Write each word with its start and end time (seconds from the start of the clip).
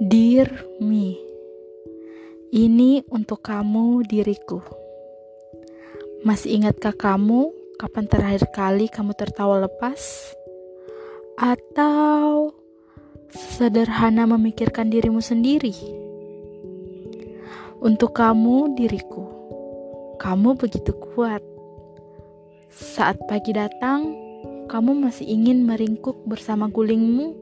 Dear 0.00 0.48
me, 0.80 1.12
ini 2.56 3.04
untuk 3.12 3.44
kamu 3.44 4.00
diriku. 4.08 4.64
Masih 6.24 6.56
ingatkah 6.56 6.96
kamu 6.96 7.52
kapan 7.76 8.08
terakhir 8.08 8.48
kali 8.48 8.88
kamu 8.88 9.12
tertawa 9.12 9.68
lepas? 9.68 10.32
Atau 11.36 12.56
sederhana 13.28 14.24
memikirkan 14.24 14.88
dirimu 14.88 15.20
sendiri? 15.20 15.76
Untuk 17.84 18.16
kamu 18.16 18.80
diriku, 18.80 19.28
kamu 20.16 20.56
begitu 20.56 20.96
kuat. 21.12 21.44
Saat 22.72 23.20
pagi 23.28 23.52
datang, 23.52 24.16
kamu 24.64 24.96
masih 24.96 25.28
ingin 25.28 25.68
meringkuk 25.68 26.24
bersama 26.24 26.72
gulingmu, 26.72 27.36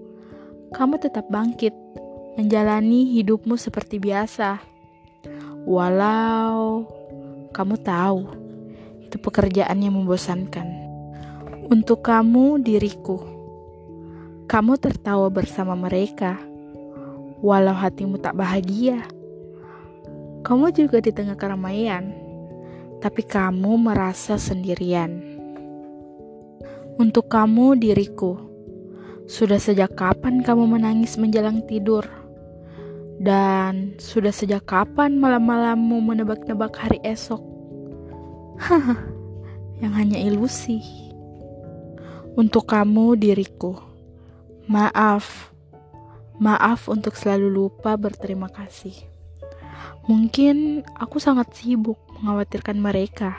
kamu 0.74 0.98
tetap 0.98 1.22
bangkit 1.30 1.70
menjalani 2.38 3.18
hidupmu 3.18 3.58
seperti 3.58 3.98
biasa. 3.98 4.62
Walau 5.66 6.86
kamu 7.50 7.74
tahu 7.82 8.30
itu 9.02 9.18
pekerjaan 9.18 9.82
yang 9.82 9.98
membosankan. 9.98 10.86
Untuk 11.66 12.06
kamu, 12.06 12.62
diriku, 12.62 13.18
kamu 14.46 14.78
tertawa 14.78 15.26
bersama 15.34 15.74
mereka. 15.74 16.38
Walau 17.42 17.74
hatimu 17.74 18.22
tak 18.22 18.38
bahagia, 18.38 19.02
kamu 20.42 20.74
juga 20.74 20.98
di 20.98 21.14
tengah 21.14 21.38
keramaian, 21.38 22.10
tapi 22.98 23.22
kamu 23.22 23.78
merasa 23.78 24.38
sendirian. 24.38 25.22
Untuk 26.98 27.30
kamu, 27.30 27.78
diriku, 27.78 28.38
sudah 29.30 29.62
sejak 29.62 29.94
kapan 29.94 30.42
kamu 30.42 30.66
menangis 30.66 31.14
menjelang 31.14 31.62
tidur? 31.70 32.27
Dan 33.18 33.98
sudah 33.98 34.30
sejak 34.30 34.70
kapan 34.70 35.18
malam-malammu 35.18 35.98
menebak-nebak 35.98 36.70
hari 36.78 37.02
esok? 37.02 37.42
Haha, 38.62 38.94
yang 39.82 39.90
hanya 39.98 40.22
ilusi. 40.22 40.78
Untuk 42.38 42.70
kamu, 42.70 43.18
diriku, 43.18 43.74
maaf. 44.70 45.50
Maaf 46.38 46.86
untuk 46.86 47.18
selalu 47.18 47.50
lupa 47.50 47.98
berterima 47.98 48.46
kasih. 48.46 48.94
Mungkin 50.06 50.86
aku 50.94 51.18
sangat 51.18 51.50
sibuk 51.58 51.98
mengkhawatirkan 52.14 52.78
mereka 52.78 53.34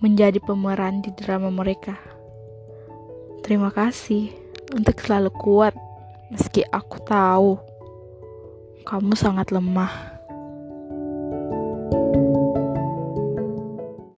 menjadi 0.00 0.40
pemeran 0.40 1.04
di 1.04 1.12
drama 1.12 1.52
mereka. 1.52 2.00
Terima 3.44 3.68
kasih 3.68 4.32
untuk 4.72 4.96
selalu 5.04 5.28
kuat 5.36 5.76
meski 6.32 6.64
aku 6.72 6.96
tahu 7.04 7.73
kamu 8.84 9.16
sangat 9.16 9.48
lemah. 9.48 10.13